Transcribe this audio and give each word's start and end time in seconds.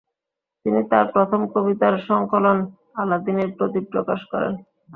তিনি 0.65 0.81
তার 0.91 1.05
প্রথম 1.13 1.41
কবিতার 1.53 1.95
সংকলন 2.07 2.57
আলাদিনের 2.95 3.49
প্রদীপ 3.57 3.85
প্রকাশ 3.93 4.19
করেন। 4.31 4.53